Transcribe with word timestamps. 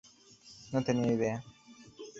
No 0.71 0.83
tenía 0.83 1.13
idea. 1.13 1.43